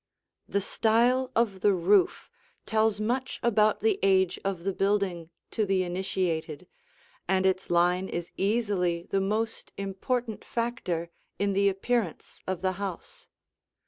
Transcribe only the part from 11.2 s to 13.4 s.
in the appearance of the house.